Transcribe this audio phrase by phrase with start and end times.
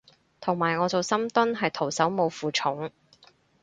[0.39, 2.89] 同埋我做深蹲係徒手冇負重